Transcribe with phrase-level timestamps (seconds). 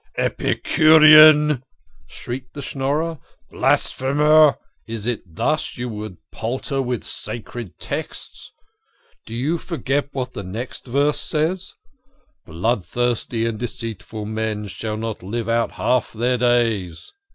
[0.31, 1.61] "Epicurean!"
[2.07, 3.19] shrieked the Schnorrer."
[3.51, 4.57] Blasphemer!
[4.87, 8.51] Is it thus you would palter with the sacred texts?
[9.27, 11.75] Do you forget what the next verse says:'
[12.47, 17.13] Bloodthirsty and deceitful men shall not live out half their days